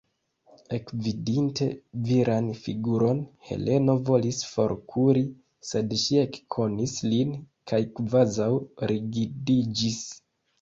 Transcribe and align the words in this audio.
Ekvidinte 0.75 1.65
viran 2.07 2.47
figuron, 2.61 3.19
Heleno 3.49 3.95
volis 4.07 4.39
forkuri, 4.53 5.21
sed 5.73 5.93
ŝi 6.05 6.19
ekkonis 6.23 6.97
lin 7.11 7.37
kaj 7.73 7.83
kvazaŭ 8.01 8.49
rigidiĝis. 8.95 10.01